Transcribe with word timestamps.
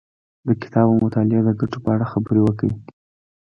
د 0.47 0.49
کتاب 0.61 0.87
او 0.91 1.01
مطالعې 1.05 1.41
د 1.45 1.49
ګټو 1.59 1.77
په 1.83 1.89
اړه 1.95 2.05
خبرې 2.13 2.41
وکړې. 2.43 2.71